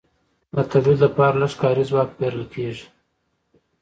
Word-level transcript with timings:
د 0.55 0.57
تولید 0.71 0.99
لپاره 1.05 1.35
لږ 1.41 1.53
کاري 1.61 1.83
ځواک 1.89 2.09
پېرل 2.17 2.43
کېږي 2.53 2.85